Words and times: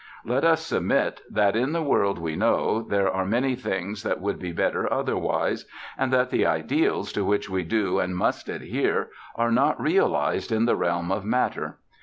Let 0.25 0.43
us 0.43 0.71
admit 0.71 1.21
that, 1.29 1.55
in 1.55 1.73
the 1.73 1.83
world 1.83 2.17
we 2.17 2.35
know 2.35 2.81
there 2.81 3.11
are 3.11 3.23
many 3.23 3.55
things 3.55 4.01
that 4.01 4.19
would 4.19 4.39
be 4.39 4.51
better 4.51 4.91
otherwise, 4.91 5.67
and 5.95 6.11
that 6.11 6.31
the 6.31 6.43
ideals 6.43 7.13
to 7.13 7.23
which 7.23 7.51
we 7.51 7.63
do 7.63 7.99
and 7.99 8.17
must 8.17 8.49
adhere 8.49 9.09
are 9.35 9.51
not 9.51 9.79
realized 9.79 10.51
in 10.51 10.65
the 10.65 10.75
realm 10.75 11.11
of 11.11 11.23
matter. 11.23 11.77